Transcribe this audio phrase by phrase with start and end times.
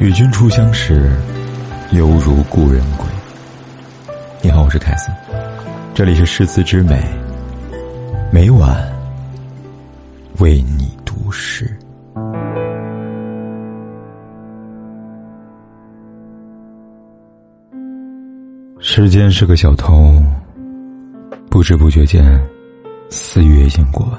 [0.00, 1.12] 与君初相识，
[1.92, 3.06] 犹如故人归。
[4.42, 5.12] 你好，我是凯斯，
[5.92, 6.98] 这里是诗词之美，
[8.32, 8.82] 每晚
[10.38, 11.70] 为你读诗。
[18.78, 20.10] 时间是个小偷，
[21.50, 22.24] 不知不觉间，
[23.10, 24.18] 四月已经过完，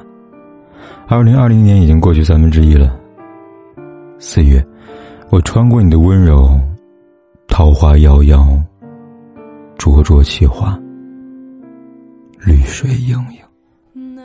[1.08, 2.96] 二零二零年已经过去三分之一了。
[4.20, 4.64] 四月。
[5.32, 6.60] 我穿过你的温柔，
[7.48, 8.62] 桃花夭夭，
[9.78, 10.78] 灼灼其花，
[12.42, 14.18] 绿水盈盈。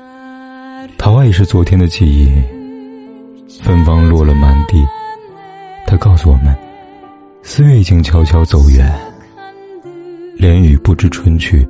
[0.98, 2.28] 桃花也是昨天的记忆，
[3.62, 4.84] 芬芳落了满地。
[5.86, 6.52] 他告诉我们，
[7.40, 8.92] 四月已经悄悄走远，
[10.34, 11.64] 连雨不知春去，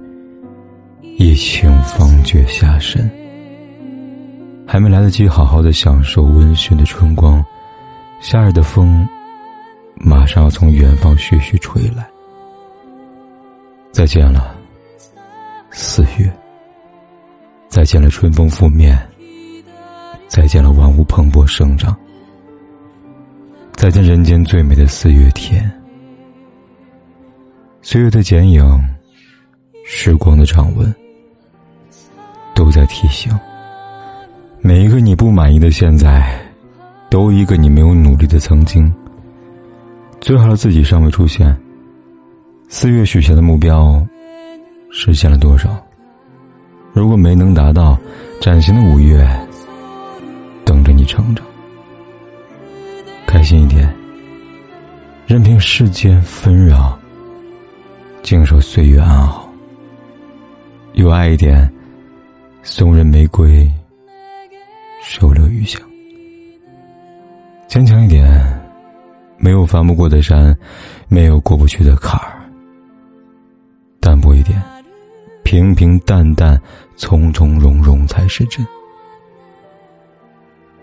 [1.18, 3.06] 一情方觉夏深。
[4.66, 7.44] 还没来得及好好的享受温煦的春光，
[8.18, 9.06] 夏日的风。
[10.08, 12.06] 马上要从远方徐徐吹来。
[13.90, 14.56] 再见了，
[15.72, 16.32] 四月。
[17.68, 18.96] 再见了，春风拂面。
[20.28, 21.96] 再见了，万物蓬勃生长。
[23.74, 25.68] 再见，人间最美的四月天。
[27.82, 28.64] 岁月的剪影，
[29.84, 30.94] 时光的掌纹，
[32.54, 33.36] 都在提醒：
[34.60, 36.40] 每一个你不满意的现在，
[37.10, 38.94] 都一个你没有努力的曾经。
[40.26, 41.56] 最好的自己尚未出现。
[42.66, 44.04] 四月许下的目标，
[44.90, 45.80] 实现了多少？
[46.92, 47.96] 如果没能达到，
[48.40, 49.24] 崭新的五月
[50.64, 51.46] 等着你成长。
[53.24, 53.88] 开心一点，
[55.28, 56.98] 任凭世间纷扰，
[58.24, 59.48] 静守岁月安好。
[60.94, 61.72] 有爱一点，
[62.64, 63.64] 送人玫瑰，
[65.04, 65.80] 手留余香。
[67.68, 68.55] 坚强一点。
[69.76, 70.56] 翻不过的山，
[71.06, 72.40] 没有过不去的坎儿。
[74.00, 74.58] 淡泊一点，
[75.44, 76.58] 平平淡淡，
[76.96, 78.66] 从从容容才是真。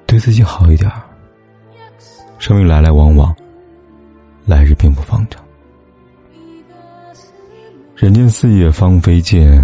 [0.06, 0.92] 对自己好一点
[2.38, 3.36] 生命来来往往，
[4.46, 5.44] 来日并不方长。
[7.96, 9.60] 人间四月芳菲尽，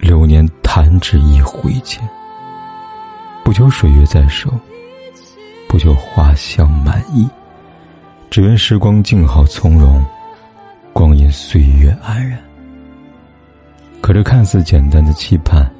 [0.00, 2.02] 流年弹指一挥间。
[3.44, 4.52] 不求水月在手，
[5.68, 7.28] 不求花香满溢。
[8.34, 10.04] 只愿时光静好从容，
[10.92, 12.36] 光阴岁月安然。
[14.00, 15.72] 可这看似简单的期盼，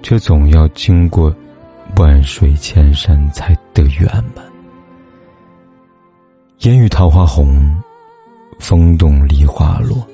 [0.00, 1.34] 却总要经过
[1.96, 4.44] 万水千山才得圆满。
[6.60, 7.76] 烟雨桃花红，
[8.60, 10.06] 风动梨花落。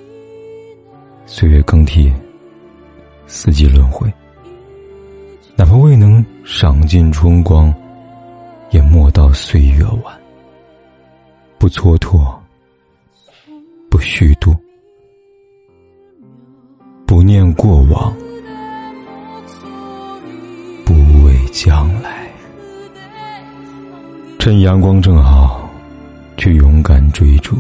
[1.27, 2.11] 岁月更替，
[3.27, 4.11] 四季轮回。
[5.57, 7.71] 哪怕未能赏尽春光，
[8.71, 10.24] 也莫道岁月晚。
[11.65, 12.31] 不蹉跎，
[13.89, 14.55] 不虚度，
[17.07, 18.15] 不念过往，
[20.85, 20.93] 不
[21.25, 22.31] 畏将来。
[24.39, 25.67] 趁阳光正好，
[26.37, 27.57] 去勇敢追逐。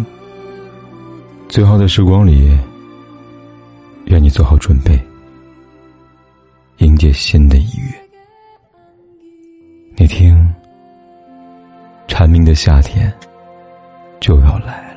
[1.48, 2.54] 最好的时光里，
[4.04, 5.02] 愿你做好准备，
[6.76, 8.08] 迎接新的一月。
[9.96, 10.54] 你听，
[12.06, 13.10] 蝉鸣的夏天。
[14.23, 14.89] 就要来。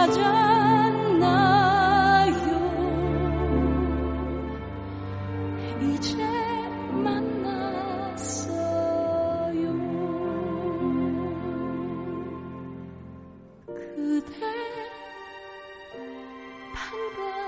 [0.00, 1.63] 그대 반
[16.95, 17.44] 如果